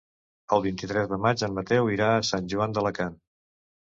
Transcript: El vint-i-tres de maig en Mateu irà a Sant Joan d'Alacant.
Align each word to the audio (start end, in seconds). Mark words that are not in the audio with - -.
El 0.55 0.61
vint-i-tres 0.65 1.09
de 1.11 1.19
maig 1.25 1.43
en 1.47 1.53
Mateu 1.59 1.91
irà 1.95 2.09
a 2.13 2.25
Sant 2.31 2.49
Joan 2.53 2.73
d'Alacant. 2.79 3.21